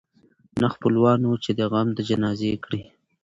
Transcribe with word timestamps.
نه 0.61 0.67
خپلوان 0.73 1.19
وه 1.23 1.37
چي 1.43 1.51
دي 1.57 1.65
غم 1.71 1.87
د 1.93 1.99
جنازې 2.09 2.51
کړي 2.65 2.81